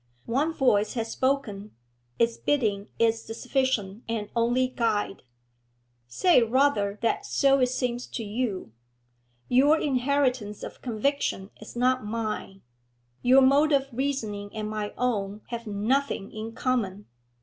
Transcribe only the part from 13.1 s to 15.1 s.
your mode of reasoning and my